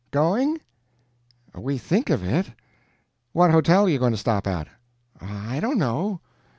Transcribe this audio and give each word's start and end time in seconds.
"Going?" 0.09 0.59
"We 1.53 1.77
think 1.77 2.09
of 2.09 2.23
it." 2.23 2.53
"What 3.33 3.51
hotel 3.51 3.87
you 3.87 3.99
going 3.99 4.13
to 4.13 4.17
stop 4.17 4.47
at?" 4.47 4.67
"I 5.21 5.59
don't 5.59 5.77
know." 5.77 6.21